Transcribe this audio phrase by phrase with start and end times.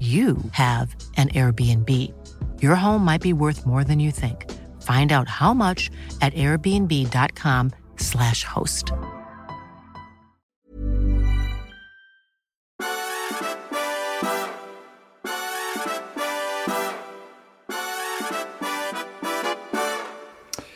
[0.00, 2.12] you have an Airbnb.
[2.60, 4.44] Your home might be worth more than you think.
[4.82, 8.92] Find out how much at airbnb.com/slash host.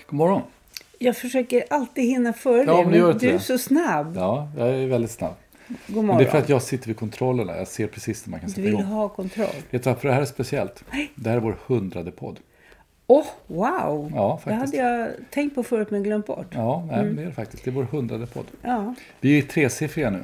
[0.07, 0.43] God morgon.
[0.99, 4.17] Jag försöker alltid hinna före Ja, dig, men du är så snabb.
[4.17, 5.35] Ja, jag är väldigt snabb.
[5.87, 6.19] God Men morgon.
[6.23, 7.57] det är för att jag sitter vid kontrollerna.
[7.57, 8.85] Jag ser precis när man kan Du sätta vill igång.
[8.85, 9.47] ha kontroll.
[9.71, 10.85] Vet du varför det här är speciellt?
[11.15, 12.39] Det här är vår hundrade podd.
[13.07, 14.13] Åh, wow!
[14.15, 16.47] Ja, det hade jag tänkt på förut men glömt bort.
[16.51, 17.17] Ja, nej, Mm.
[17.17, 17.65] det är det faktiskt.
[17.65, 18.45] Det är vår hundrade podd.
[18.63, 20.23] Ja, Vi är tresiffriga nu.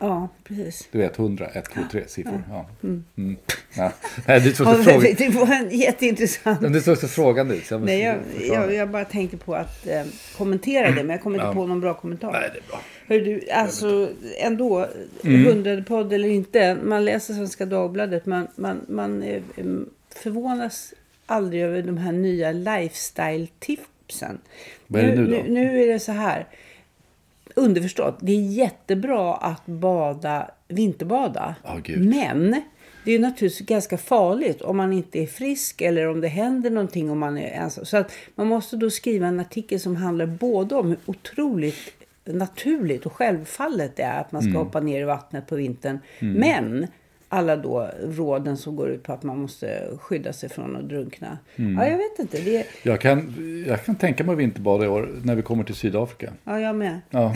[0.00, 0.88] Ja precis.
[0.92, 2.42] Du vet, 100, 1, 2, 3 siffror.
[2.50, 2.66] Ja.
[2.82, 3.36] Mm.
[3.76, 3.92] Ja.
[4.26, 6.60] Nej, du såg så Ja, det var en jätteintressant...
[6.60, 7.66] Men du såg så frågande ut.
[7.66, 8.16] så jag Nej, jag,
[8.48, 10.02] jag, jag bara tänkte på att eh,
[10.36, 11.54] kommentera det, men jag kom inte Ja.
[11.54, 12.32] på någon bra kommentar.
[12.32, 12.80] Nej, det är bra.
[13.06, 14.86] Hör du, alltså ändå,
[15.24, 15.44] Mm.
[15.44, 19.88] hundrade podd eller inte, man läser Svenska Dagbladet, man, man, man eh, em,
[20.22, 20.94] förvånas
[21.26, 24.38] aldrig över de här nya lifestyle-tipsen.
[24.86, 25.30] Vad är det nu då?
[25.30, 26.46] Nu, nu är det så här,
[27.56, 31.54] underförstått, det är jättebra att bada, vinterbada.
[31.84, 32.06] Gud.
[32.08, 32.62] Men
[33.04, 37.10] det är naturligtvis ganska farligt om man inte är frisk eller om det händer någonting
[37.10, 37.84] om man är ensam.
[37.84, 41.76] Så att man måste då skriva en artikel som handlar både om hur otroligt
[42.24, 44.62] naturligt och självfallet det är att man ska Mm.
[44.62, 45.98] hoppa ner i vattnet på vintern.
[46.18, 46.86] Men
[47.32, 51.38] alla då råden som går ut på att man måste skydda sig från att drunkna.
[51.56, 51.74] Mm.
[51.74, 52.40] Ja, jag vet inte.
[52.40, 53.34] Det, Jag kan,
[53.68, 56.32] jag kan tänka mig vinterbada i år när vi kommer till Sydafrika.
[56.44, 57.00] ja, jag med.
[57.10, 57.34] Ja.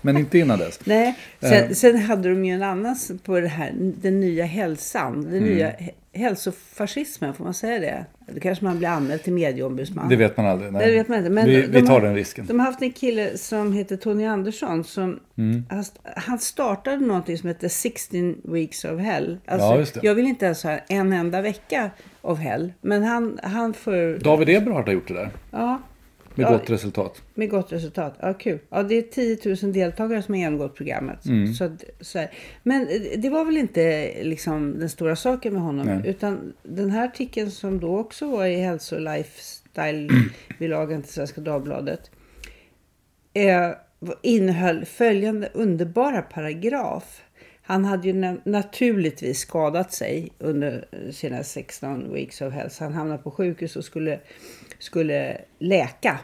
[0.00, 0.80] Men inte innan dess.
[0.86, 1.50] Nej, Eh.
[1.50, 5.44] sen, sen hade de ju en annan på det här, den nya hälsan, den Mm.
[5.44, 5.72] nya
[6.14, 8.04] hälsofascismen, får man säga det?
[8.34, 10.08] Då kanske man blir anmäld till medieombudsman.
[10.08, 10.72] Det vet man aldrig.
[10.72, 10.86] Nej.
[10.86, 11.30] Det vet man inte.
[11.30, 12.46] Men vi, vi tar har, den risken.
[12.46, 15.64] De har haft en kille som heter Tony Andersson som Mm.
[15.70, 15.84] han,
[16.16, 19.38] han startade någonting som heter 16 weeks of hell.
[19.46, 20.00] Alltså, Ja, just det.
[20.02, 22.72] Jag vill inte ens ha en enda vecka av hell.
[22.80, 24.18] Men han, han för...
[24.18, 25.30] David Eberhard har gjort det där.
[25.50, 25.73] Ja,
[26.34, 26.50] Med Ja.
[26.50, 27.22] gott resultat.
[27.34, 28.14] med gott resultat.
[28.20, 28.58] Ja, kul.
[28.70, 31.26] Ja, det är 10 000 deltagare som har genomgått programmet.
[31.26, 31.54] Mm.
[31.54, 32.30] Så, så här.
[32.62, 35.86] Men det var väl inte liksom, den stora saken med honom.
[35.86, 36.10] Nej.
[36.10, 42.10] Utan den här artikeln som då också var i hälso och lifestyle-bilagan till Svenska Dagbladet.
[43.34, 43.70] Eh,
[44.22, 47.22] innehöll följande underbara paragraf.
[47.66, 52.82] Han hade ju na- naturligtvis skadat sig under sina 16 weeks of health.
[52.82, 54.20] Han hamnade på sjukhus och skulle,
[54.78, 56.18] skulle läka.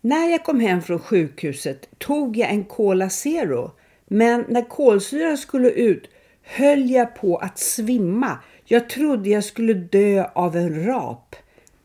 [0.00, 3.70] När jag kom hem från sjukhuset tog jag en Cola Zero.
[4.06, 6.10] Men när kolsyran skulle ut
[6.42, 8.38] höll jag på att svimma.
[8.64, 11.36] Jag trodde jag skulle dö av en rap.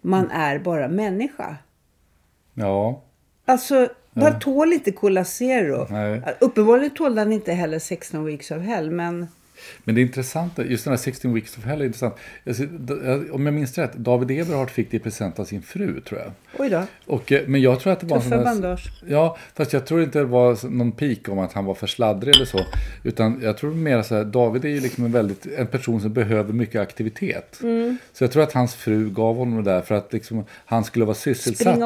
[0.01, 1.57] Man är bara människa.
[2.53, 3.03] Ja.
[3.45, 5.87] Alltså, man tål inte Cola Zero.
[5.89, 6.21] Nej.
[6.39, 8.91] Uppenbarligen tålde han inte heller 16 weeks of hell.
[8.91, 9.27] Men
[9.83, 12.15] Men det intressanta, just den här 16 weeks of hell är intressant.
[13.31, 16.31] Om jag minns rätt, David Eberhard fick det i present av sin fru tror jag.
[16.57, 16.83] oj då.
[17.05, 18.91] Och, eh, men jag tror att det var en Tuffa sån där- bandage.
[19.07, 21.87] Ja, fast jag tror inte det var så- någon pik om att han var för
[21.87, 22.65] sladdrig eller så.
[23.03, 26.13] Utan jag tror mer så här, David är ju liksom en, väldigt, en person som
[26.13, 27.59] behöver mycket aktivitet.
[27.63, 27.97] Mm.
[28.13, 31.05] Så jag tror att hans fru gav honom det där för att liksom, han skulle
[31.05, 31.77] vara sysselsatt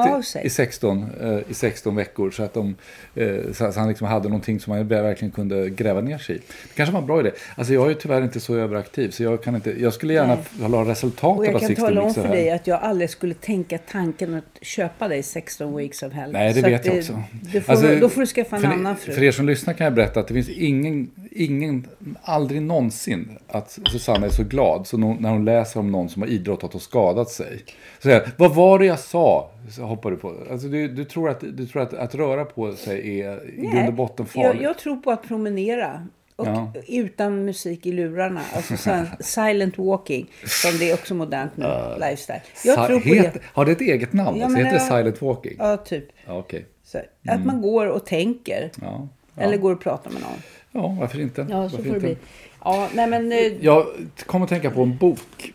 [0.43, 2.31] i, i, 16, eh, i 16 veckor.
[2.31, 2.75] Så att, de,
[3.15, 6.37] eh, så att han liksom hade någonting som han verkligen kunde gräva ner sig i.
[6.39, 7.31] Det kanske var en bra idé.
[7.63, 10.37] Alltså jag är ju tyvärr inte så överaktiv så jag kan inte, jag skulle gärna
[10.59, 10.69] Nej.
[10.69, 12.37] ha resultatet Och jag av kan 16 tala om weeks of för hell.
[12.37, 16.31] dig att jag aldrig skulle tänka tanken att köpa dig 16 weeks of hell.
[16.31, 17.23] Nej, det Så vet jag också.
[17.53, 19.13] Du får, Alltså, då får du skaffa en för, annan fru.
[19.13, 21.87] För er som lyssnar kan jag berätta att det finns ingen, ingen
[22.21, 26.29] aldrig någonsin att Susanna är så glad så när hon läser om någon som har
[26.29, 27.63] idrottat och skadat sig.
[27.99, 29.51] Så jag, vad var det jag sa?
[29.71, 30.35] Så hoppar du på.
[30.51, 33.87] Alltså, du, du tror, att, du tror att, att röra på sig är i grund
[33.87, 34.61] och botten farligt?
[34.61, 36.07] jag, jag tror på att promenera.
[36.35, 36.73] Och Ja.
[36.87, 38.41] utan musik i lurarna.
[38.55, 40.31] Alltså så- silent walking.
[40.45, 41.65] Som det är också modernt nu.
[41.99, 42.41] lifestyle.
[42.65, 43.39] Jag tror på het, det.
[43.53, 44.37] Har det ett eget namn?
[44.37, 45.55] Ja, alltså, heter det silent walking?
[45.59, 46.05] Ja, typ.
[46.25, 46.65] Ja, okej.
[46.83, 48.71] Så, Att man går och tänker.
[48.81, 49.07] Ja.
[49.37, 50.31] Eller går och pratar med någon.
[50.71, 51.41] ja, varför inte?
[51.49, 51.99] Ja, så varför får det inte?
[52.07, 52.17] bli.
[52.63, 53.31] Ja, nej men...
[53.31, 53.85] eh, Jag
[54.25, 55.51] kom att tänka på en bok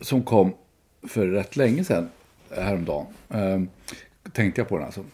[0.00, 0.52] som kom
[1.08, 2.08] för rätt länge sedan,
[2.56, 3.06] häromdagen.
[3.34, 3.68] Ehm,
[4.32, 5.04] tänkte jag på den alltså.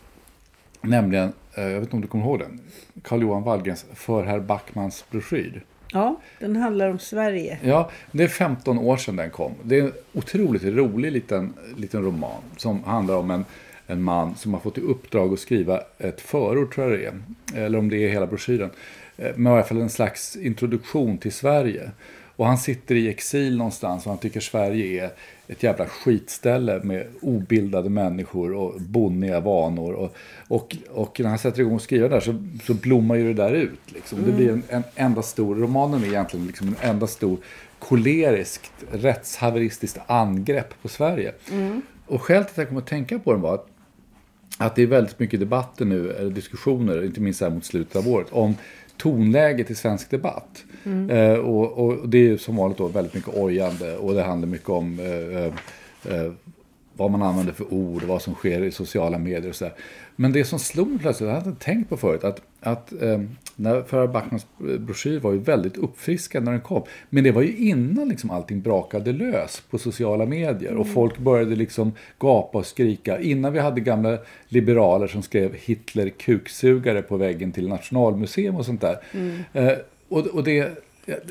[0.80, 1.32] Nämligen,
[1.62, 2.60] jag vet inte om du kommer ihåg den,
[3.02, 5.64] Carl Johan Wallgrens För herr Backmans broschyr.
[5.92, 7.58] Ja, den handlar om Sverige.
[7.62, 9.52] Ja, det är 15 år sedan den kom.
[9.62, 13.44] Det är en otroligt rolig liten, liten roman som handlar om en,
[13.86, 17.06] en man som har fått i uppdrag att skriva ett förord, tror jag det
[17.58, 17.64] är.
[17.64, 18.70] Eller om det är hela broschyren.
[19.16, 21.90] Eh, Men i alla fall en slags introduktion till Sverige.
[22.36, 25.10] Och han sitter i exil någonstans och han tycker Sverige är
[25.48, 29.92] ett jävla skitställe med obildade människor och bonniga vanor.
[29.92, 30.16] Och,
[30.48, 33.52] och, och när han sätter igång och skriver där så, så blommar ju det där
[33.52, 33.80] ut.
[33.86, 34.18] Liksom.
[34.26, 37.38] Det blir en, en enda stor, romanen är egentligen liksom en enda stor
[37.78, 41.32] koleriskt, rättshaveristiskt angrepp på Sverige.
[42.06, 43.68] Och skälet till att jag kom att tänka på den var att
[44.58, 48.08] att det är väldigt mycket debatter nu, eller diskussioner, inte minst här mot slutet av
[48.08, 48.54] året, om
[48.96, 50.64] tonläget i svensk debatt.
[50.86, 54.68] Eh, och, och det är som vanligt då väldigt mycket ojande och det handlar mycket
[54.68, 55.52] om eh, eh,
[56.16, 56.32] eh,
[56.92, 59.74] vad man använder för ord och vad som sker i sociala medier och sådär.
[60.16, 63.20] Men det som slog mig plötsligt, jag hade inte tänkt på förut, att, att eh,
[63.56, 64.46] när Farah Backmans
[64.78, 66.82] broschyr var ju väldigt uppfriskande när den kom.
[67.10, 71.56] Men det var ju innan liksom allting brakade lös på sociala medier och folk började
[71.56, 73.20] liksom gapa och skrika.
[73.20, 74.18] Innan vi hade gamla
[74.48, 78.98] liberaler som skrev Hitler kuksugare på väggen till Nationalmuseum och sånt där.
[79.52, 79.72] Eh,
[80.08, 80.68] och, och det,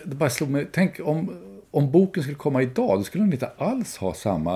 [0.06, 1.38] det bara slog mig, tänk om,
[1.72, 4.56] om boken skulle komma idag, då skulle den inte alls ha samma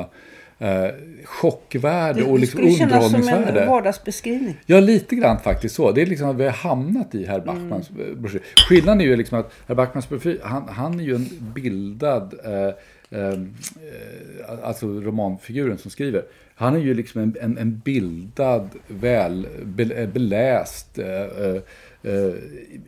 [0.59, 0.87] eh,
[1.25, 3.61] chockvärde och Det liksom skulle kännas som underhållningsvärde.
[3.61, 4.57] en vardagsbeskrivning.
[4.65, 5.91] Ja, lite grann faktiskt så.
[5.91, 8.21] Det är liksom att vi har hamnat i herr Backmans Mm.
[8.21, 8.41] broschyr.
[8.69, 13.19] Skillnaden är ju liksom att herr Backmans broschyr, han, han är ju en bildad, eh,
[13.19, 13.39] eh,
[14.63, 16.23] alltså romanfiguren som skriver.
[16.55, 20.99] Han är ju liksom en, en, en bildad, väl be, beläst,
[22.03, 22.33] eh,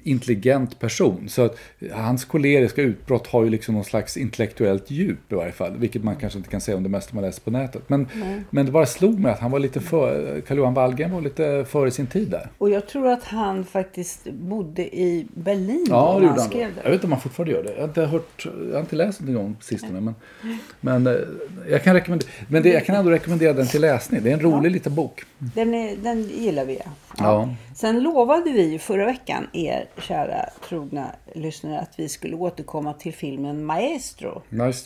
[0.03, 1.29] intelligent person.
[1.29, 1.57] Så att
[1.93, 5.77] hans koleriska utbrott har ju liksom någon slags intellektuellt djup i varje fall.
[5.77, 7.89] Vilket man kanske inte kan säga om det mesta man läser på nätet.
[7.89, 8.07] Men,
[8.49, 11.65] men det bara slog mig att han var lite för, Carl Johan Wallgren var lite
[11.69, 12.49] före sin tid där.
[12.57, 16.75] Och jag tror att han faktiskt bodde i Berlin Ja, det när han skrev då.
[16.75, 16.89] Jag det.
[16.89, 17.71] vet inte om han fortfarande gör det.
[17.71, 20.01] Jag har inte, hört, jag har inte läst någonting om på sistone.
[20.01, 20.15] Men,
[20.81, 21.13] men eh,
[21.69, 24.23] jag kan rekommendera, men det, jag kan ändå rekommendera den till läsning.
[24.23, 25.23] Det är en rolig liten bok.
[25.37, 26.79] Den, är, den gillar vi.
[26.85, 26.91] Ja.
[27.17, 27.49] Ja.
[27.75, 33.13] Sen lovade vi ju förra veckan er kära trogna lyssnare att vi skulle återkomma till
[33.13, 34.41] filmen Maestro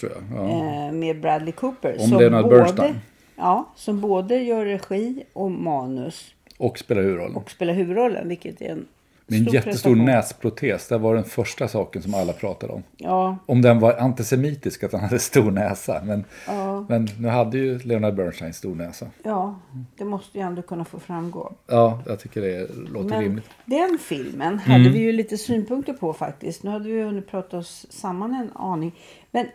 [0.10, 0.24] jag.
[0.34, 0.50] Ja.
[0.50, 1.98] eh, med Bradley Cooper.
[2.00, 2.96] Om Leonard Bernstein.
[3.36, 7.36] Ja, som både gör regi och manus Och spelar huvudrollen.
[7.36, 8.86] och spelar huvudrollen, vilket är en
[9.28, 10.88] Med en stor jättestor näsprotes.
[10.88, 12.84] Det var den första saken som alla pratade om.
[12.98, 16.02] Ja, Om den var antisemitisk, att han hade stor näsa.
[16.04, 16.86] Men, Ja.
[16.90, 19.08] men nu hade ju Leonard Bernstein stor näsa.
[19.24, 19.56] ja,
[19.98, 21.54] det måste ju ändå kunna få framgå.
[21.68, 23.50] Ja, jag tycker det låter Men rimligt.
[23.66, 26.64] den filmen hade vi ju lite synpunkter på faktiskt.
[26.64, 28.96] Nu hade vi hunnit prata oss samman en aning.
[29.32, 29.46] Men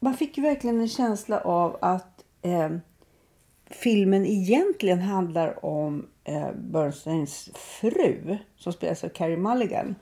[0.00, 2.70] man fick ju verkligen en känsla av att eh,
[3.70, 9.94] filmen egentligen handlar om eh, Bernsteins fru som spelas av Carey Mulligan.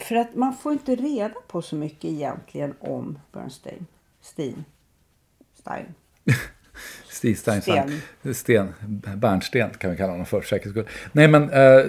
[0.00, 3.86] För att man får inte reda på så mycket egentligen om Bernstein.
[4.20, 4.64] Steen.
[5.58, 5.94] Stein.
[7.08, 7.90] Stig Steinsson.
[8.22, 8.34] Sten.
[8.34, 8.74] Sten.
[9.16, 10.88] Bernsten kan vi kalla honom för säkerhets skull.
[11.12, 11.84] Nej men, eh,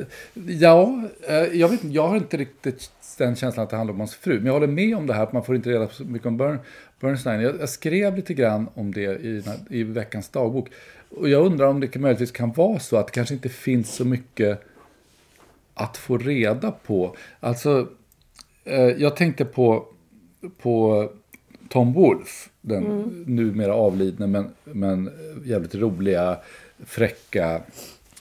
[0.48, 4.16] ja, eh, jag, vet, jag har inte riktigt den känslan att det handlar om hans
[4.16, 4.36] fru.
[4.38, 6.28] Men jag håller med om det här att man får inte reda på så mycket
[6.28, 6.60] om Bern,
[7.00, 7.42] Bernstein.
[7.42, 10.70] Jag, jag skrev lite grann om det i, i veckans dagbok.
[11.10, 13.96] Och jag undrar om det kan- möjligtvis kan vara så att det kanske inte finns
[13.96, 14.62] så mycket
[15.74, 17.16] att få reda på.
[17.40, 17.88] Alltså,
[18.64, 19.88] eh, jag tänkte på,
[20.62, 21.10] på
[21.70, 22.84] Tom Wolfe, den
[23.28, 25.12] numera avlidne men, men
[25.46, 26.38] jävligt roliga,
[26.86, 27.62] fräcka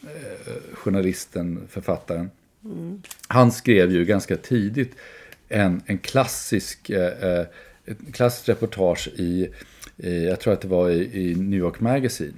[0.02, 2.30] eh, journalisten, författaren.
[3.28, 4.92] Han skrev ju ganska tidigt
[5.48, 7.46] en, en klassisk, eh, eh,
[7.84, 9.48] ett klassiskt reportage i,
[9.96, 12.32] i, jag tror att det var i, i New York Magazine,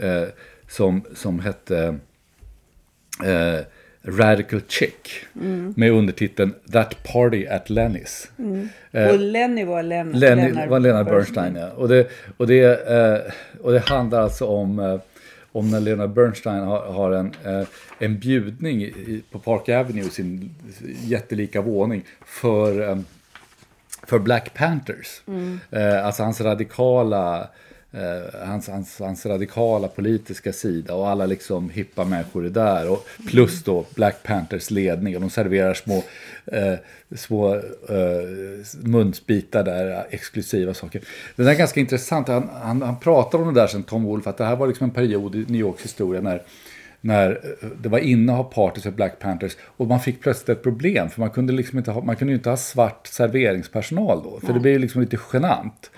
[0.00, 0.28] eh,
[0.68, 1.98] som, som hette
[3.24, 3.60] eh,
[4.04, 5.08] Radical Chick.
[5.76, 8.26] Med undertiteln That Party at Lenny's.
[9.12, 11.70] och Lenny var Len- Lenny Lennart var Leonard Bernstein, ja.
[11.70, 15.00] Och det, och det, eh, och det handlar alltså om, eh,
[15.52, 17.66] om när Leonard Bernstein har, har en, eh,
[17.98, 20.54] en bjudning i, på Park Avenue, sin
[21.02, 22.98] jättelika våning, för, eh,
[24.06, 25.22] för Black Panthers.
[25.70, 27.48] Eh, alltså hans radikala
[27.92, 32.90] eh, hans, hans, hans radikala politiska sida och alla liksom hippa människor är där.
[32.90, 36.02] Och plus då Black Panthers ledning och de serverar små,
[36.46, 36.74] eh,
[37.16, 37.60] små eh,
[38.82, 41.02] munsbitar där, exklusiva saker.
[41.36, 44.38] Det är ganska intressant, han, han, han pratar om det där sen Tom Wolfe, att
[44.38, 46.42] det här var liksom en period i New Yorks historia när
[47.04, 47.40] när
[47.82, 51.10] det var inne att ha parties för Black Panthers och man fick plötsligt ett problem
[51.10, 54.60] för man kunde liksom inte ha, man kunde inte ha svart serveringspersonal då för det
[54.60, 55.90] blev ju liksom lite genant.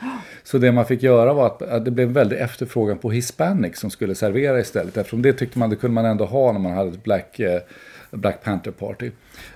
[0.42, 3.80] Så det man fick göra var att, att det blev en väldig efterfrågan på hispanics
[3.80, 6.72] som skulle servera istället eftersom det tyckte man det kunde man ändå ha när man
[6.72, 7.60] hade ett Black, eh,
[8.10, 9.10] Black Panther party.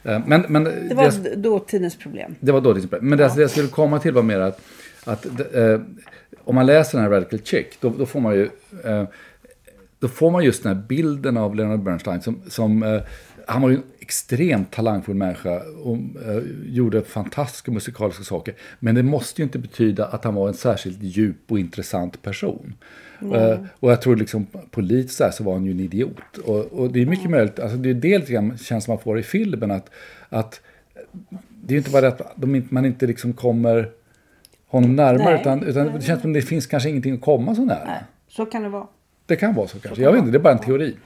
[0.04, 2.34] Eh, men, men Det var dåtidens problem.
[2.40, 4.60] det var då det Men det, det jag skulle komma till var mer att,
[5.04, 5.80] att eh,
[6.44, 8.48] om man läser den här Radical Chick, då, då får man ju
[8.84, 9.04] eh,
[9.98, 13.00] då får man just den här bilden av Leonard Bernstein som, som eh,
[13.46, 18.54] han var ju en extremt talangfull människa och eh, gjorde fantastiska musikaliska saker.
[18.78, 22.74] Men det måste ju inte betyda att han var en särskilt djup och intressant person.
[23.20, 26.38] Eh, och jag tror liksom politiskt så, så var han ju en idiot.
[26.44, 29.18] Och, och det är mycket möjligt, alltså det är det lite grann känslan man får
[29.18, 29.90] i filmen att,
[30.28, 30.60] att
[31.48, 33.90] det är ju inte bara det att de, man inte liksom kommer
[34.66, 35.40] honom närmare Nej.
[35.40, 37.84] utan, utan det känns som det finns kanske ingenting att komma så nära.
[37.84, 38.86] Nej, så kan det vara.
[39.28, 40.02] Det kan vara så kanske.
[40.02, 40.96] Jag vet inte, det är bara en teori.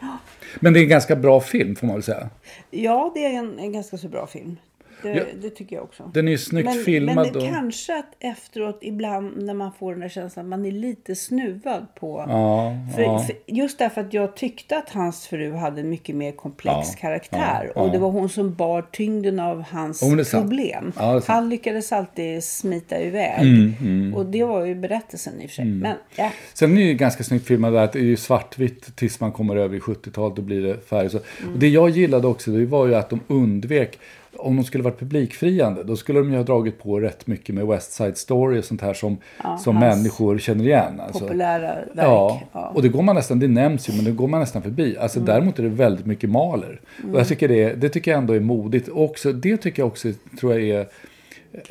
[0.61, 2.31] Men det är en ganska bra film får man väl säga.
[2.71, 4.57] Ja, det är en, en ganska så bra film.
[5.03, 5.23] Det, Ja.
[5.43, 6.11] det tycker jag också.
[6.15, 7.15] Den är ju snyggt men, filmad.
[7.17, 7.55] Men det och...
[7.55, 12.25] kanske att efteråt ibland när man får den där känslan man är lite snuvad på.
[12.29, 13.19] Ja, För, ja.
[13.19, 16.95] för, just därför att jag tyckte att hans fru hade en mycket mer komplex Ja,
[17.01, 17.73] karaktär.
[17.79, 20.31] och det var hon som bar tyngden av hans sant.
[20.31, 20.93] problem.
[21.27, 23.41] Han lyckades alltid smita iväg.
[23.43, 25.65] Mm, Och det var ju berättelsen i och för sig.
[25.65, 29.21] Men ja, Sen är det ju ganska snyggt filmat där det är ju svartvitt tills
[29.21, 30.37] man kommer över i 70-talet.
[30.37, 31.11] Då blir det färg.
[31.11, 31.19] Så.
[31.43, 31.53] Mm.
[31.53, 33.99] Och det jag gillade också det var ju att de undvek
[34.37, 37.67] om de skulle varit publikfriande, då skulle de ju ha dragit på rätt mycket med
[37.67, 41.01] West Side Story och sånt här som, Ja, som människor känner igen.
[41.01, 41.21] Alltså.
[41.21, 41.89] populära verk.
[41.97, 42.73] Ja, Ja.
[42.75, 44.97] och det går man nästan, det nämns ju, men det går man nästan förbi.
[44.99, 46.81] Alltså däremot är det väldigt mycket maler.
[47.13, 48.89] Och jag tycker det, det tycker jag ändå är modigt.
[48.89, 50.09] Och också, det tycker jag också,
[50.41, 50.87] tror jag är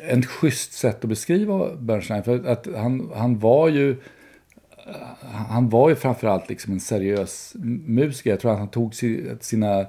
[0.08, 2.22] en schysst sätt att beskriva Bernstein.
[2.22, 3.96] För att han, han var ju
[5.48, 7.52] han var ju framförallt liksom en seriös
[7.86, 8.30] musiker.
[8.30, 9.86] Jag tror att han tog si- sina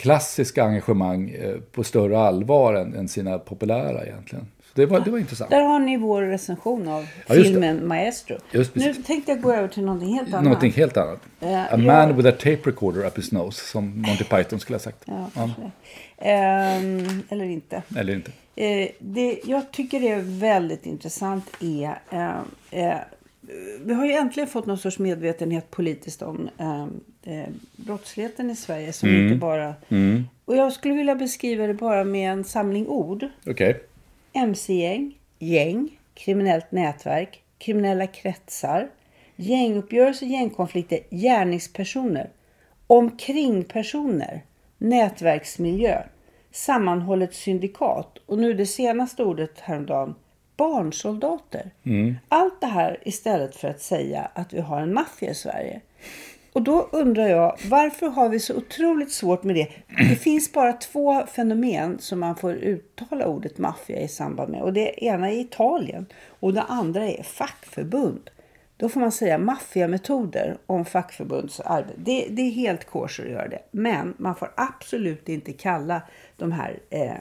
[0.00, 4.46] klassiska engagemang eh, på större allvar än, än sina populära egentligen.
[4.74, 5.50] Det var, det var intressant.
[5.50, 8.36] Där har ni vår recension av Ja, filmen Maestro.
[8.72, 10.44] Nu tänkte jag gå över till någonting helt annat.
[10.44, 11.20] Någonting helt annat.
[11.40, 14.74] Eh, A jag- man with a tape recorder up his nose, som Monty Python skulle
[14.74, 15.04] ha sagt.
[15.04, 15.70] Ja, det.
[16.30, 17.82] Ehm, eller inte.
[17.96, 18.30] Eller inte.
[18.56, 21.98] Eh, det jag tycker är väldigt intressant är...
[22.70, 22.96] Eh,
[23.84, 26.82] vi har ju äntligen fått någon sorts medvetenhet politiskt om eh,
[27.34, 28.92] eh, brottsligheten i Sverige.
[28.92, 29.22] Som Mm.
[29.22, 29.74] inte bara...
[30.44, 33.28] Och jag skulle vilja beskriva det bara med en samling ord.
[33.46, 33.80] Okej.
[34.32, 38.88] mc-gäng, gäng, kriminellt nätverk, kriminella kretsar,
[39.36, 42.30] gänguppgörelser, gängkonflikter, gärningspersoner,
[42.86, 44.42] omkringpersoner,
[44.78, 46.02] nätverksmiljö,
[46.50, 50.14] sammanhållet syndikat och nu det senaste ordet häromdagen,
[50.60, 51.70] barnsoldater.
[52.28, 55.80] Allt det här istället för att säga att vi har en maffia i Sverige.
[56.52, 59.68] Och då undrar jag, varför har vi så otroligt svårt med det?
[60.08, 64.62] Det finns bara två fenomen som man får uttala ordet maffia i samband med.
[64.62, 66.06] Och det ena är Italien
[66.40, 68.30] och det andra är fackförbund.
[68.76, 71.94] Då får man säga maffiametoder om fackförbundsarbete.
[71.96, 73.62] Det, det är helt kosher att göra det.
[73.70, 76.02] Men man får absolut inte kalla
[76.36, 77.14] de här eh,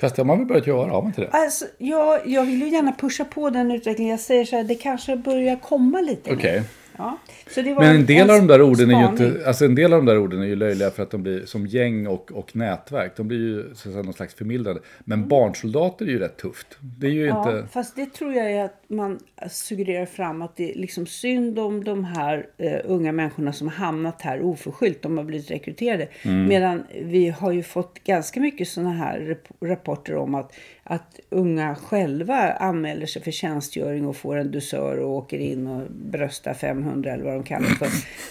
[0.00, 1.28] Fast det har man väl börjat göra, har man inte det?
[1.32, 4.10] Alltså, jag, jag vill ju gärna pusha på den utvecklingen.
[4.10, 6.32] Jag säger så här, det kanske börjar komma lite.
[6.32, 6.62] Okej.
[6.98, 7.18] Ja.
[7.56, 9.26] Men en del av de där orden är ju spaning.
[9.34, 11.46] inte, alltså en del av de där orden är ju löjliga för att de blir
[11.46, 13.12] som gäng och, och nätverk.
[13.16, 14.80] De blir ju så någon slags förmildrande.
[15.04, 16.66] Men barnsoldater är ju rätt tufft.
[16.80, 17.36] Det är ju Mm.
[17.36, 17.72] Ja, inte...
[17.72, 19.18] fast det tror jag är att man
[19.50, 23.74] suggererar fram att det är liksom synd om de här eh, unga människorna som har
[23.74, 25.02] hamnat här oförskyllt.
[25.02, 26.08] De har blivit rekryterade.
[26.22, 26.46] Mm.
[26.46, 31.74] Medan vi har ju fått ganska mycket sådana här rap- rapporter om att, att unga
[31.74, 37.12] själva anmäler sig för tjänstgöring och får en dusör och åker in och bröstar 500
[37.12, 37.88] eller vad de kallar det för.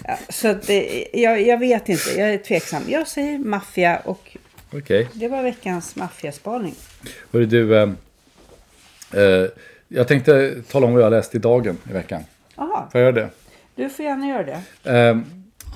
[0.07, 0.69] Ja, så att
[1.13, 2.83] jag, jag vet inte, jag är tveksam.
[2.87, 4.37] Jag säger maffia och
[4.73, 5.07] Okej.
[5.13, 6.75] det var veckans maffiaspaning.
[7.31, 7.89] Hörru du, eh,
[9.13, 9.47] eh,
[9.87, 12.23] jag tänkte tala om vad jag läste i Dagen i veckan.
[12.55, 13.29] Jaha, Får jag göra det?
[13.75, 14.91] du får gärna göra det.
[14.91, 15.17] Eh,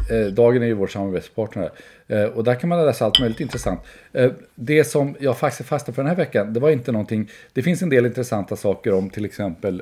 [0.09, 1.69] Eh, Dagen är ju vår samarbetspartner.
[2.07, 3.79] Eh, och där kan man läsa allt möjligt intressant.
[4.13, 7.29] Eh, det som jag faktiskt fastnade för den här veckan, det var inte någonting...
[7.53, 9.81] Det finns en del intressanta saker om till exempel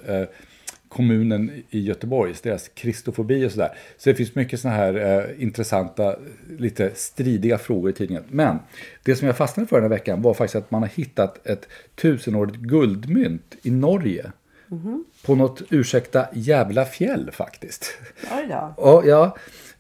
[0.96, 3.78] kommunen i Göteborg, deras kristofobi och sådär.
[3.98, 6.16] Så det finns mycket sådana här eh, intressanta,
[6.58, 8.24] lite stridiga frågor i tidningen.
[8.30, 8.60] Men
[9.04, 11.68] det som jag fastnade för den här veckan var faktiskt att man har hittat ett
[11.96, 14.32] tusenårigt guldmynt i Norge.
[15.26, 17.98] På något, ursäkta, jävla fjäll faktiskt.
[18.38, 18.74] Oj då.
[18.78, 19.38] Ja, ja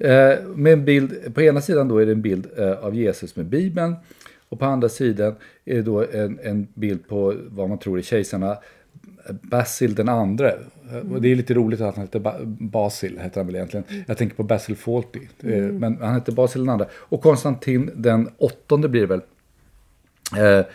[0.07, 3.36] eh, med en bild, på ena sidan då är det en bild eh, av Jesus
[3.36, 3.95] med Bibeln.
[4.50, 8.01] Och på andra sidan är det då en, en bild på vad man tror är
[8.01, 8.57] kejsarna
[9.41, 10.55] Basil den andre.
[11.12, 13.85] Och det är lite roligt att han heter ba Basil, heter han väl egentligen.
[14.07, 15.19] Jag tänker på Basil Fawlty.
[15.43, 16.88] Eh, Men han heter Basil den andre.
[16.93, 19.21] Och Konstantin den åttonde blir det väl.
[20.38, 20.65] Eh,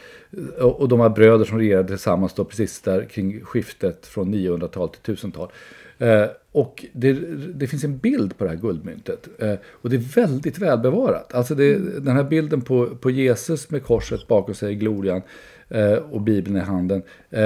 [0.64, 5.14] och de här bröder som regerade tillsammans då precis där kring skiftet från 900-tal till
[5.14, 5.48] 1000-tal.
[5.98, 7.12] Eh, och det,
[7.54, 9.28] det finns en bild på det här guldmyntet.
[9.38, 11.34] Eh, och det är väldigt välbevarat.
[11.34, 15.22] Alltså det, den här bilden på, på Jesus med korset bakom sig i glorian
[15.70, 17.02] Eh, och Bibeln i handen.
[17.30, 17.40] Eh,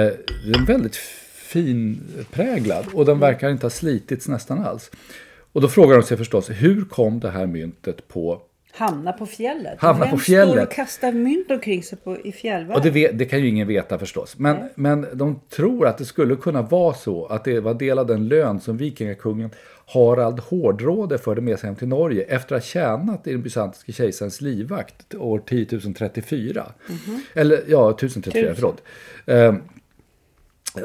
[0.45, 0.95] den är väldigt
[1.33, 4.91] finpräglad och den verkar inte ha slitits nästan alls.
[5.51, 8.41] Och då frågar de sig förstås, hur kom det här myntet på
[8.75, 9.79] Hamna på fjället.
[9.79, 10.53] Hamna Vem på fjället.
[10.53, 12.75] står och kastar mynt omkring sig på, i fjällvärlden?
[12.75, 14.39] Och det, det kan ju ingen veta förstås.
[14.39, 14.69] Men, Nej.
[14.75, 18.27] men de tror att det skulle kunna vara så att det var del av den
[18.27, 19.49] lön som vikingakungen
[19.87, 23.91] Harald Hårdråde förde med sig hem till Norge efter att ha tjänat i den bysantiske
[23.91, 26.65] kejsarens livvakt år 1034.
[27.33, 28.55] Eller ja, 1034, Tusen.
[28.55, 28.83] förlåt.
[29.25, 29.55] Eh,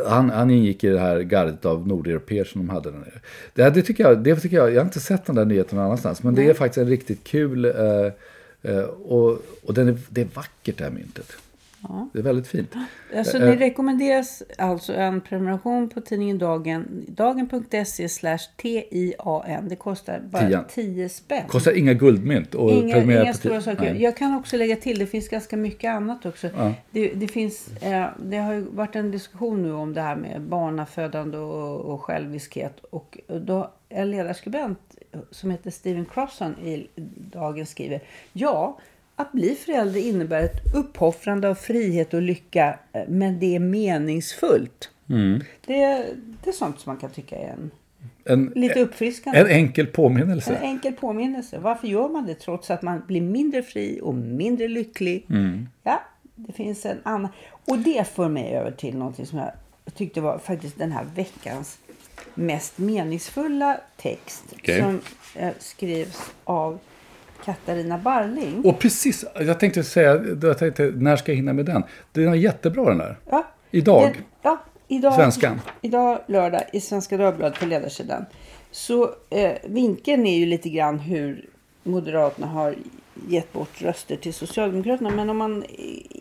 [0.06, 3.20] han, han ingick i det här gardet av nordeuropeer som de hade där nere.
[3.54, 5.86] Det, det, tycker jag, det tycker jag, jag har inte sett den där nyheten någon
[5.86, 10.20] annanstans, men det är faktiskt en riktigt kul eh, eh, och, och den är, det
[10.20, 11.36] är vackert det här myntet.
[12.12, 12.74] Det är väldigt fint.
[13.16, 17.04] Alltså, Eh, det rekommenderas alltså en prenumeration på tidningen Dagen.
[17.08, 19.68] Dagen.se slash TIAN.
[19.68, 20.64] Det kostar bara Tian.
[20.68, 21.48] 10 spänn.
[21.48, 22.54] Kostar inga guldmynt.
[22.54, 23.92] Och Inga, inga stora saker.
[23.92, 24.02] Nej.
[24.02, 26.48] Jag kan också lägga till, det finns ganska mycket annat också.
[26.56, 26.74] Ja.
[26.90, 30.40] Det, det, finns, eh, det har ju varit en diskussion nu om det här med
[30.40, 32.84] barnafödande och, och själviskhet.
[32.90, 34.78] Och då en ledarskribent
[35.30, 36.86] som heter Steven Crossan i
[37.32, 38.00] Dagen skriver
[38.32, 38.78] Ja,
[39.20, 44.90] att bli förälder innebär ett uppoffrande av frihet och lycka, eh, men det är meningsfullt.
[45.08, 45.40] Mm.
[45.66, 46.06] Det,
[46.44, 47.70] det är sånt som man kan tycka är en,
[48.24, 49.40] En, lite uppfriskande.
[49.40, 50.54] en enkel påminnelse.
[50.54, 51.58] En enkel påminnelse.
[51.58, 55.26] Varför gör man det trots att man blir mindre fri och mindre lycklig?
[55.82, 56.00] Ja,
[56.34, 57.28] det finns en annan.
[57.64, 59.50] Och det för mig över till någonting som jag
[59.94, 61.78] tyckte var faktiskt den här veckans
[62.34, 64.44] mest meningsfulla text.
[64.52, 64.80] Okej.
[64.80, 65.00] Som
[65.34, 66.78] eh, skrivs av
[67.44, 68.62] Katarina Barling.
[68.64, 71.82] Och precis, jag tänkte säga, jag tänkte, när ska jag hinna med den?
[72.12, 73.18] Den är jättebra den där.
[73.30, 74.02] Ja, Idag.
[74.02, 75.14] Den, ja, idag.
[75.14, 75.60] Svenskan.
[75.80, 78.24] Idag lördag i Svenska Dagbladet på ledarsidan.
[78.70, 81.46] Så eh, vinkeln är ju lite grann hur
[81.82, 82.74] Moderaterna har
[83.28, 85.10] gett bort röster till Socialdemokraterna.
[85.10, 85.68] Men om man eh,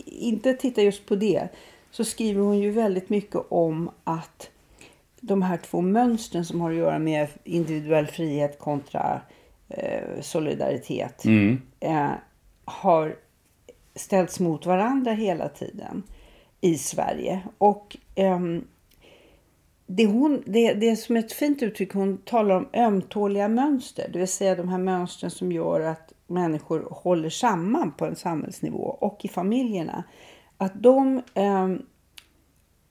[0.05, 1.47] inte tittar just på det
[1.91, 4.49] så skriver hon ju väldigt mycket om att
[5.21, 9.21] de här två mönstren som har att göra med individuell frihet kontra
[9.69, 11.23] eh, solidaritet
[11.79, 12.11] eh,
[12.65, 13.15] har
[13.95, 16.03] ställts mot varandra hela tiden
[16.61, 17.41] i Sverige.
[17.57, 18.67] Och ehm,
[19.85, 24.09] det, hon, det, det är som ett fint uttryck, hon talar om ömtåliga mönster.
[24.13, 28.83] Det vill säga de här mönstren som gör att människor håller samman på en samhällsnivå
[28.83, 30.03] och i familjerna.
[30.57, 31.81] Att de ehm,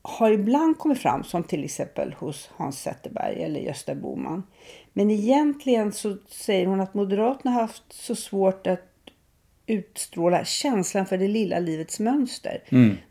[0.03, 4.43] har ibland kommit fram, som till exempel hos Hans Zetterberg eller Gösta Bohman.
[4.99, 8.81] Men egentligen så säger hon att Moderaterna har haft så svårt att
[9.67, 12.63] utstråla känslan för det lilla livets mönster.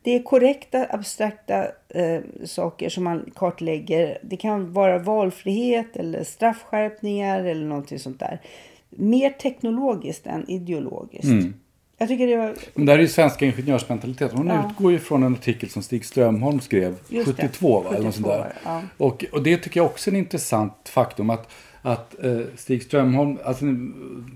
[0.01, 4.17] Det är korrekta, abstrakta eh, saker som man kartlägger.
[4.21, 8.41] Det kan vara valfrihet eller straffskärpningar eller någonting sånt där.
[8.89, 11.55] Mer teknologiskt än ideologiskt.
[11.97, 12.53] Jag tycker det var...
[12.73, 14.37] Men det här är ju svenska ingenjörsmentaliteten.
[14.37, 14.69] Hon Ja.
[14.71, 17.41] utgår ju från en artikel som Stig Strömholm skrev Just det.
[17.43, 17.79] 72.
[17.81, 17.89] Va?
[17.89, 18.53] Eller sånt 72, där.
[18.63, 18.81] ja.
[18.97, 21.29] Och, och det tycker jag också är en intressant faktum.
[21.29, 21.51] Att,
[21.91, 23.65] att eh, Stig Strömholm, alltså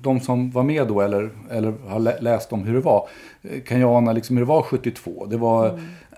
[0.01, 3.07] de som var med då eller, eller har lä- läst om hur det var.
[3.41, 5.25] eh, Kan ju ana liksom hur det var 72.
[5.25, 5.69] Det var,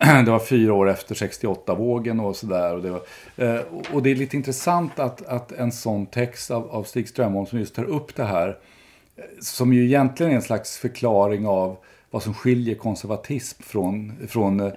[0.02, 0.26] Mm.
[0.26, 2.76] det var fyra år efter 68-vågen och sådär.
[2.76, 3.02] Och, det var,
[3.38, 3.62] eh,
[3.94, 7.60] och- det är lite intressant att, att en sån text av, av Stig Strömholm som
[7.60, 8.58] just tar upp det här
[9.42, 11.78] som ju egentligen är en slags förklaring av
[12.12, 14.72] vad som skiljer konservatism från, från eh,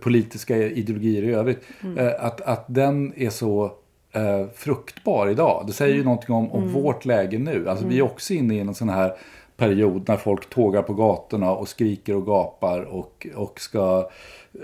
[0.00, 1.62] politiska ideologier i övrigt.
[1.98, 3.72] Eh, att, att den är så
[4.12, 5.64] eh, fruktbar idag.
[5.66, 7.68] Det säger ju någonting om, om vårt läge nu.
[7.68, 9.12] Alltså vi är också inne i en sån här
[9.56, 14.10] period när folk tågar på gatorna och skriker och gapar och, och ska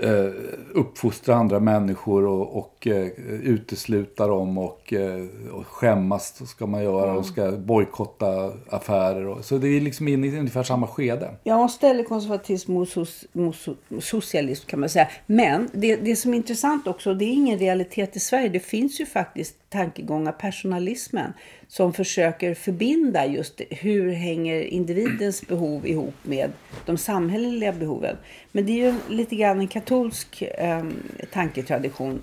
[0.01, 0.27] eh,
[0.75, 3.07] uppfostra andra människor och, och eh,
[3.42, 9.27] utesluta dem och, eh, och skämmas ska man göra och ska bojkotta affärer.
[9.27, 11.31] Och, så det är liksom in i ungefär samma skede.
[11.42, 15.09] Ja, ställer konservatism mot, sos, mot so- socialism kan man säga.
[15.27, 18.49] Men det, det som är intressant också, det är ingen realitet i Sverige.
[18.49, 21.33] Det finns ju faktiskt tankegångar, personalismen,
[21.68, 26.52] som försöker förbinda just hur hänger individens behov ihop med
[26.87, 28.16] de samhälleliga behoven.
[28.52, 30.85] Men det är ju lite grann en katolsk eh,
[31.33, 32.20] tanketradition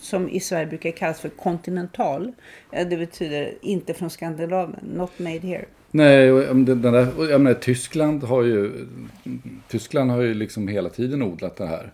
[0.00, 2.32] som i Sverige brukar kallas för kontinental.
[2.72, 5.64] Eh, det betyder inte från Skandinavien, not made here.
[5.96, 8.86] Nej, och den där, jag menar, Tyskland har ju
[9.68, 11.90] Tyskland har ju liksom hela tiden odlat den här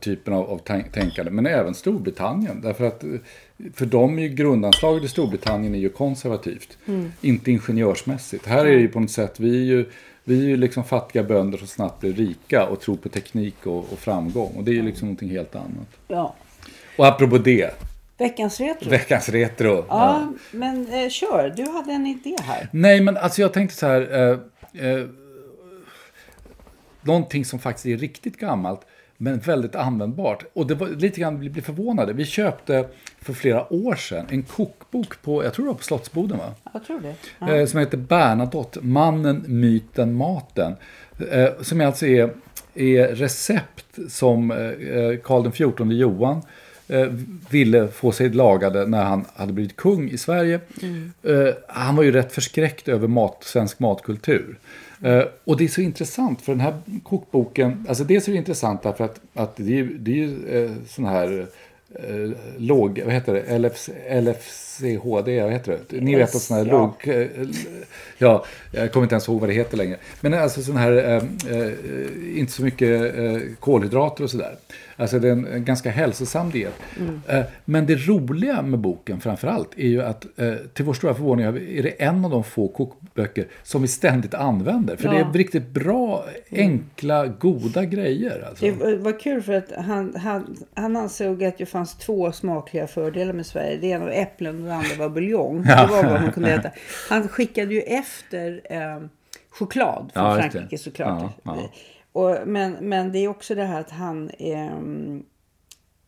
[0.00, 1.30] typen av, av tänk- tänkande.
[1.30, 2.60] Men även Storbritannien.
[2.60, 3.04] Därför att
[3.74, 6.78] för dem är ju grundanslaget i Storbritannien är ju konservativt.
[7.20, 8.46] Inte ingenjörsmässigt.
[8.46, 9.86] Här är det ju på något sätt, vi är ju,
[10.24, 13.92] vi är ju liksom fattiga bönder som snabbt blir rika och tror på teknik och,
[13.92, 14.52] och framgång.
[14.56, 15.88] Och det är ju liksom någonting helt annat.
[16.08, 16.34] Ja.
[16.96, 17.70] Och apropå det,
[18.22, 18.90] Veckans retro.
[18.90, 19.84] veckans retro.
[19.88, 21.52] Ja, men eh, kör.
[21.56, 22.68] Du hade en idé här.
[22.72, 24.30] Nej, men alltså jag tänkte så här.
[24.72, 25.06] Eh, eh,
[27.02, 28.80] någonting som faktiskt är riktigt gammalt,
[29.16, 30.44] men väldigt användbart.
[30.52, 32.12] Och det var lite grann, vi blev förvånade.
[32.12, 32.88] Vi köpte
[33.20, 36.54] för flera år sedan en kokbok på, jag tror det var på Slottsboden va?
[36.72, 37.58] Jag tror det.
[37.58, 40.76] Eh, som heter Bernadotte, Mannen, myten, maten.
[41.30, 42.34] Eh, som alltså är,
[42.74, 46.42] är recept som eh, Karl XIV Johan eh,
[47.50, 50.60] ville få sig lagade när han hade blivit kung i Sverige.
[51.22, 54.58] Eh, han var ju rätt förskräckt över mat, svensk matkultur.
[55.02, 58.82] Eh, och det är så intressant för den här kokboken, alltså dels är det intressant
[58.82, 61.46] därför att, att det är, det är ju eh, sån här
[61.94, 63.90] eh, låg, vad heter det, LFC,
[64.82, 66.00] LFCHD, vad heter det?
[66.00, 66.72] Ni vet att sån här Ja.
[66.72, 67.26] låg, eh,
[68.18, 69.96] ja, jag kommer inte ens ihåg vad det heter längre.
[70.20, 71.72] Men alltså sån här, eh, eh,
[72.38, 74.54] inte så mycket eh, kolhydrater och sådär.
[74.96, 76.72] Alltså det är en, en ganska hälsosam diet.
[77.28, 81.14] Eh, men det roliga med boken framför allt är ju att eh, till vår stora
[81.14, 84.96] förvåning är det en av de få kokböcker som vi ständigt använder.
[84.96, 85.28] För det Ja.
[85.28, 88.44] är riktigt bra, enkla, goda grejer.
[88.48, 88.64] Alltså.
[88.64, 93.32] Det var, kul för att han, han, han ansåg att det fanns två smakliga fördelar
[93.32, 93.78] med Sverige.
[93.80, 95.62] Det ena var äpplen och det andra var buljong.
[95.62, 96.70] Det var vad man kunde äta.
[97.08, 99.00] Han skickade ju efter eh,
[99.50, 100.36] choklad från Ja.
[100.36, 101.32] Frankrike såklart.
[101.42, 101.70] Ja.
[102.12, 105.22] Och, men, men det är också det här att han, ehm,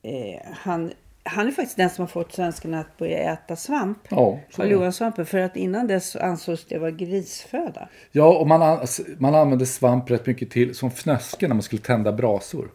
[0.03, 0.93] eh, han,
[1.27, 3.99] han är faktiskt den som har fått svenskarna att börja äta svamp.
[4.09, 4.39] Ja.
[4.65, 5.27] Johansvampen.
[5.27, 7.89] För att innan dess ansågs det vara grisföda.
[8.13, 8.87] Ja, och man, an-
[9.19, 12.71] man använde svamp rätt mycket till som fnöske när man skulle tända brasor.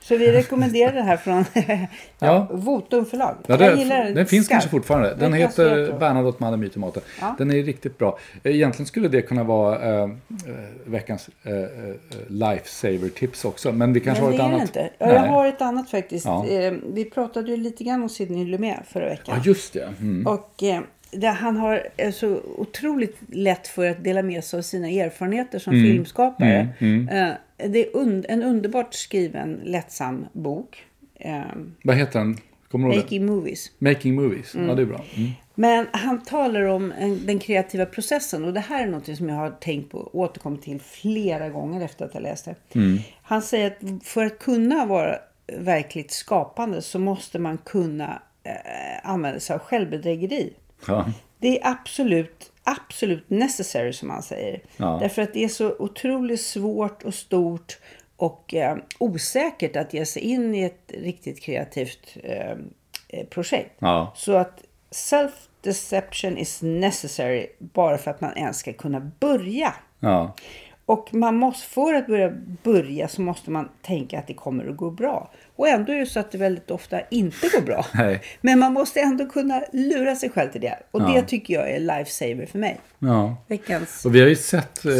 [0.00, 1.86] Så vi rekommenderar det här från ja,
[2.18, 2.48] Ja.
[2.50, 3.34] Votum förlag.
[3.46, 5.14] Ja, det, gillar den finns kanske fortfarande.
[5.14, 5.92] Den heter.
[5.98, 7.02] Bernadotte, Mannen, myt och maten.
[7.20, 7.34] Ja.
[7.38, 8.18] Den är riktigt bra.
[8.44, 10.08] Egentligen skulle det kunna vara eh,
[10.84, 11.94] veckans eh, eh,
[12.28, 13.72] lifesaver-tips också.
[13.72, 14.60] Men det kanske Men har ett annat.
[14.62, 14.90] inte.
[14.98, 16.26] Ja, jag har ett annat faktiskt.
[16.94, 19.34] Vi pratade ju lite grann om Sidney Lumet förra veckan.
[19.38, 19.94] Ja, just det.
[20.00, 20.26] Mm.
[20.26, 24.88] Och eh, han har eh, så otroligt lätt för att dela med sig av sina
[24.88, 25.86] erfarenheter som Mm.
[25.86, 26.68] filmskapare.
[26.78, 30.84] Eh, det är un- en underbart skriven, lättsam bok.
[31.14, 31.40] Eh,
[31.84, 32.36] Vad heter den?
[32.74, 33.70] Making Movies.
[33.78, 34.54] Making Movies.
[34.54, 35.04] Ja, det är bra.
[35.16, 35.30] Mm.
[35.54, 39.36] Men han talar om en, den kreativa processen och det här är något som jag
[39.36, 42.54] har tänkt på och återkommit till flera gånger efter att jag läste.
[43.22, 45.18] Han säger att för att kunna vara
[45.58, 50.52] verkligt skapande så måste man kunna eh, använda sig av självbedrägeri.
[50.86, 51.06] Ja.
[51.38, 54.60] Det är absolut, absolut necessary som han säger.
[54.76, 54.98] Ja.
[55.00, 57.78] Därför att det är så otroligt svårt och stort
[58.16, 62.50] och eh, osäkert att ge sig in i ett riktigt kreativt eh,
[63.08, 63.74] eh, projekt.
[63.78, 64.12] Ja.
[64.16, 69.74] Så att self-deception is necessary bara för att man ens ska kunna börja.
[70.00, 70.34] Ja.
[70.92, 74.76] Och man måste, för att börja börja så måste man tänka att det kommer att
[74.76, 75.30] gå bra.
[75.56, 77.86] Och ändå är det så att det väldigt ofta inte går bra.
[77.94, 78.22] Nej.
[78.40, 80.78] Men man måste ändå kunna lura sig själv till det.
[80.90, 81.12] Och Ja.
[81.14, 82.80] det tycker jag är lifesaver för mig.
[82.98, 83.36] ja.
[83.48, 84.04] Veckans...
[84.04, 84.92] Och vi har ju sett, eh,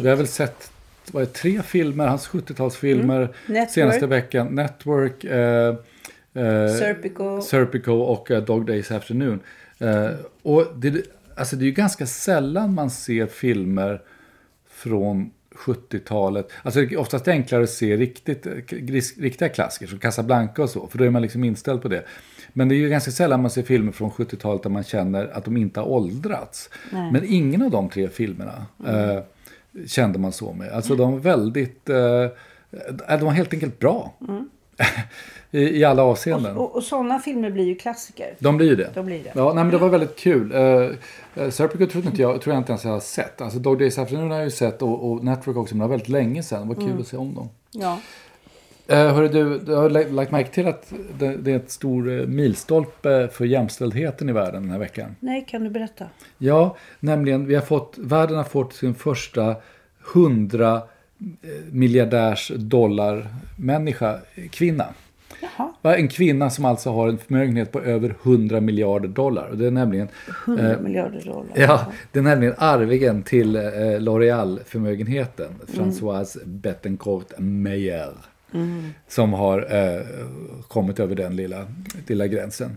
[0.00, 0.70] vi har väl sett
[1.12, 3.66] vad är tre filmer, hans 70-talsfilmer, Mm.
[3.66, 4.46] Senaste veckan.
[4.46, 5.68] Network, eh,
[6.34, 7.40] eh, Serpico.
[7.42, 9.40] Serpico och eh, Dog Days Afternoon.
[9.78, 10.08] Eh,
[10.42, 11.04] och det,
[11.36, 14.00] alltså det är ju ganska sällan man ser filmer
[14.84, 16.48] från 70-talet.
[16.62, 18.46] Alltså det är oftast enklare att se riktigt,
[19.18, 22.04] riktiga klassiker som Casablanca och så, för då är man liksom inställd på det.
[22.52, 25.44] Men det är ju ganska sällan man ser filmer från 70-talet där man känner att
[25.44, 26.70] de inte har åldrats.
[27.12, 29.22] Men ingen av de tre filmerna eh,
[29.86, 30.72] kände man så med.
[30.72, 32.26] Alltså de var väldigt, eh,
[33.08, 34.14] de var helt enkelt bra.
[35.50, 36.56] I, I alla avseenden.
[36.56, 38.34] Och, och sådana filmer blir ju klassiker.
[38.38, 38.90] De blir ju det.
[38.94, 39.32] De blir det.
[39.34, 40.52] Ja, nej, men det var väldigt kul.
[40.52, 40.90] Uh,
[41.38, 43.40] uh, Serpico tror, inte jag, tror jag inte ens jag har sett.
[43.40, 45.90] Alltså Dog Days Afternoon har jag ju sett och, och Network också, men det var
[45.90, 46.62] väldigt länge sedan.
[46.62, 47.00] Det var kul Mm.
[47.00, 47.48] att se om dem.
[47.70, 47.98] Ja.
[48.86, 53.28] Eh, hörru du, du har lagt märke till att det, det är ett stor milstolpe
[53.32, 55.16] för jämställdheten i världen den här veckan?
[55.20, 56.04] Nej, kan du berätta?
[56.38, 59.56] Ja, nämligen vi har fått, världen har fått sin första
[60.14, 60.82] 100 eh,
[61.70, 64.18] miljardärs dollar människa,
[64.50, 64.86] kvinna.
[65.82, 65.96] Jaha.
[65.96, 69.48] En kvinna som alltså har en förmögenhet på över 100 miljarder dollar.
[69.48, 70.08] Och det är nämligen
[70.46, 71.52] 100 miljarder dollar.
[71.54, 73.62] Ja, det är nämligen arvingen till eh,
[73.98, 78.12] L'Oreal-förmögenheten, Françoise Bettencourt Meyer.
[79.08, 80.00] Som har eh,
[80.68, 81.66] kommit över den lilla,
[82.06, 82.76] lilla gränsen.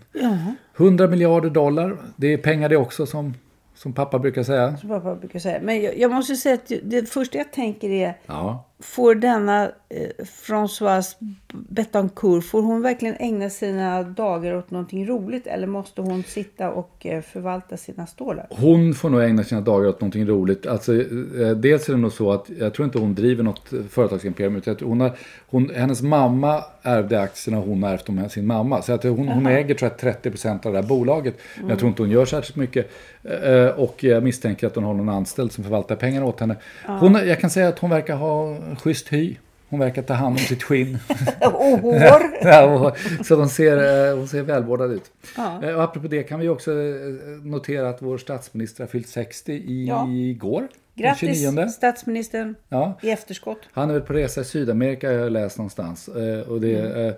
[0.77, 3.33] 100 miljarder dollar, det är pengar det också som,
[3.77, 4.77] som pappa brukar säga.
[4.77, 5.59] Som pappa brukar säga.
[5.61, 8.66] Men jag, jag måste säga att det första jag tänker är, Ja.
[8.79, 11.15] Får denna eh, Françoise
[11.53, 17.05] Bettencourt, får hon verkligen ägna sina dagar åt någonting roligt eller måste hon sitta och
[17.05, 18.47] eh, förvalta sina stålar?
[18.49, 20.65] Hon får nog ägna sina dagar åt någonting roligt.
[20.65, 23.79] Alltså, eh, dels är det nog så att jag tror inte hon driver något eh,
[23.89, 24.55] företagsimperium.
[24.55, 25.11] Utan hon har,
[25.49, 28.81] hon, hennes mamma ärvde aktierna och hon har ärvt dem av sin mamma.
[28.81, 31.35] Så att hon, hon äger tror jag, 30% av det här bolaget.
[31.59, 32.89] Men jag tror inte hon gör särskilt mycket.
[33.23, 36.55] Eh, Och jag misstänker att hon har någon anställd som förvaltar pengarna åt henne.
[36.85, 39.35] Hon, jag kan säga att hon verkar ha schysst hy.
[39.69, 40.97] Hon verkar ta hand om sitt skinn.
[41.41, 42.21] Och hår!
[42.41, 45.11] Ja, så hon ser, eh, hon ser välvårdad ut.
[45.37, 45.63] Ja.
[45.63, 46.77] Eh, Och apropå det kan vi också eh,
[47.43, 50.07] notera att vår statsminister har fyllt 60 Ja.
[50.09, 50.67] igår.
[50.95, 51.67] Grattis 29.
[51.69, 52.97] statsministern Ja.
[53.01, 53.57] i efterskott.
[53.71, 56.07] Han är väl på resa i Sydamerika har jag läst någonstans.
[56.47, 57.13] Och det, Mm.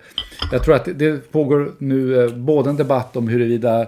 [0.52, 3.86] Jag tror att det- pågår nu både en debatt om huruvida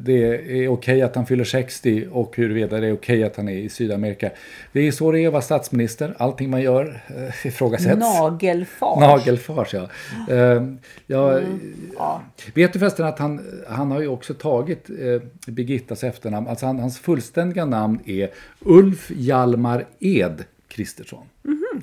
[0.00, 3.56] det är okej att han fyller 60 och huruvida det är okej att han är
[3.56, 4.30] i Sydamerika.
[4.72, 6.14] Det är så det är att vara statsminister.
[6.18, 8.00] Allting man gör eh, ifrågasätts.
[8.00, 9.00] Nagelfars.
[9.00, 9.88] Nagelfars, ja.
[10.34, 10.62] Eh,
[11.06, 11.60] ja, Mm.
[11.96, 12.22] Ja.
[12.54, 15.22] Vet du förresten att han, han har ju också tagit eh,
[15.52, 16.48] Birgittas efternamn.
[16.48, 18.28] Alltså han, hans fullständiga namn är
[18.60, 21.26] Ulf Hjalmar Ed Kristersson.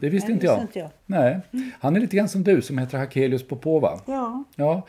[0.02, 0.62] Det visste Nej, inte jag.
[0.62, 0.90] inte jag.
[1.06, 1.40] Nej.
[1.80, 4.00] Han är lite grann som du som heter Hakelius Popova.
[4.06, 4.44] Ja.
[4.56, 4.88] Ja.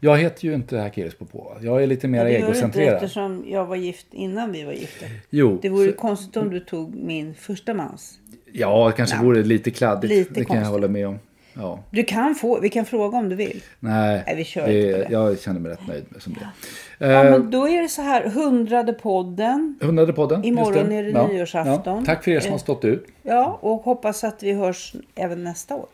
[0.00, 1.50] Jag heter ju inte Hakelius Popova.
[1.60, 2.94] Jag är lite mer det egocentrerad.
[2.94, 5.06] eftersom jag var gift innan vi var gifta.
[5.30, 8.18] Jo, Det vore så- konstigt om du tog min första mans.
[8.52, 10.10] ja, det kanske vore lite kladdigt.
[10.14, 10.72] Lite det kan jag konstigt.
[10.72, 11.18] hålla med om.
[11.58, 11.78] Ja.
[11.90, 13.62] Du kan få, vi kan fråga om du vill.
[13.80, 15.12] Nej, Nej, vi kör det, inte på det.
[15.14, 16.40] jag känner mig rätt nöjd med som det.
[16.40, 19.78] Ja, Eh, men då är det så här, hundrade podden.
[19.80, 20.44] Hundrade podden.
[20.44, 21.98] Imorgon är det nyårsafton.
[21.98, 22.02] Ja.
[22.06, 22.62] Tack för er som har Eh.
[22.62, 23.06] stått ut.
[23.22, 25.86] Ja, och hoppas att vi hörs även nästa år.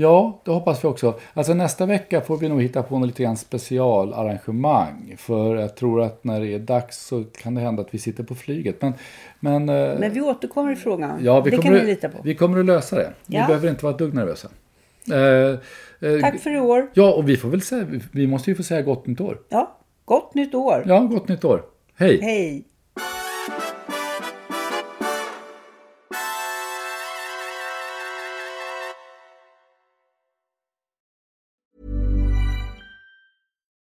[0.00, 1.14] Ja, det hoppas vi också.
[1.34, 5.14] Alltså nästa vecka får vi nog hitta på något lite grann specialarrangemang.
[5.18, 8.24] För jag tror att när det är dags så kan det hända att vi sitter
[8.24, 8.82] på flyget.
[8.82, 8.92] Men,
[9.40, 11.18] men, eh, Men vi återkommer i frågan.
[11.24, 12.18] ja, vi det kommer, kan att- ni lita på.
[12.24, 13.10] Vi kommer att lösa det.
[13.26, 13.46] Vi Ja.
[13.46, 14.48] behöver inte vara ett dugg nervösa.
[15.12, 15.18] Eh,
[16.10, 16.90] eh, Tack för i år.
[16.94, 19.38] Ja, och vi får väl säga, vi måste ju få säga gott nytt år.
[19.48, 20.84] Ja, gott nytt år.
[20.86, 21.62] Ja, gott nytt år.
[21.96, 22.18] Hej!
[22.22, 22.64] Hej.